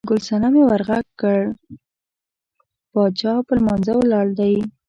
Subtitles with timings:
[0.09, 1.49] ګل صنمې ور غږ کړل،
[2.93, 4.53] باچا په لمانځه ولاړ دی.